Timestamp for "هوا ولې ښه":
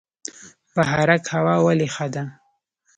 1.33-2.07